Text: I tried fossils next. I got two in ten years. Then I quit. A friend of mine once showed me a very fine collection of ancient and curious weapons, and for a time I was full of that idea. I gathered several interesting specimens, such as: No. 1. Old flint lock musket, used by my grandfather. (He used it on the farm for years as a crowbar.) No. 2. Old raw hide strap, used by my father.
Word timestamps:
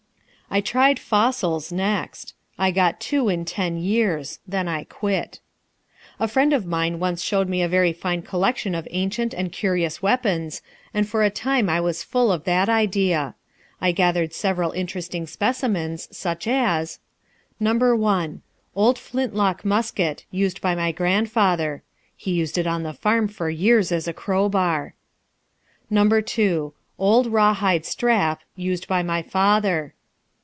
I 0.53 0.59
tried 0.59 0.99
fossils 0.99 1.71
next. 1.71 2.33
I 2.59 2.71
got 2.71 2.99
two 2.99 3.29
in 3.29 3.45
ten 3.45 3.77
years. 3.77 4.39
Then 4.45 4.67
I 4.67 4.83
quit. 4.83 5.39
A 6.19 6.27
friend 6.27 6.51
of 6.51 6.65
mine 6.65 6.99
once 6.99 7.21
showed 7.23 7.47
me 7.47 7.61
a 7.61 7.69
very 7.69 7.93
fine 7.93 8.21
collection 8.21 8.75
of 8.75 8.85
ancient 8.91 9.33
and 9.33 9.53
curious 9.53 10.01
weapons, 10.01 10.61
and 10.93 11.07
for 11.07 11.23
a 11.23 11.29
time 11.29 11.69
I 11.69 11.79
was 11.79 12.03
full 12.03 12.33
of 12.33 12.43
that 12.43 12.67
idea. 12.67 13.33
I 13.79 13.93
gathered 13.93 14.33
several 14.33 14.71
interesting 14.73 15.25
specimens, 15.25 16.09
such 16.11 16.45
as: 16.47 16.99
No. 17.57 17.73
1. 17.95 18.41
Old 18.75 18.99
flint 18.99 19.33
lock 19.33 19.63
musket, 19.63 20.25
used 20.31 20.59
by 20.59 20.75
my 20.75 20.91
grandfather. 20.91 21.81
(He 22.17 22.31
used 22.33 22.57
it 22.57 22.67
on 22.67 22.83
the 22.83 22.91
farm 22.91 23.29
for 23.29 23.49
years 23.49 23.89
as 23.89 24.05
a 24.05 24.11
crowbar.) 24.13 24.95
No. 25.89 26.09
2. 26.19 26.73
Old 26.99 27.27
raw 27.27 27.53
hide 27.53 27.85
strap, 27.85 28.41
used 28.57 28.89
by 28.89 29.01
my 29.01 29.21
father. 29.21 29.93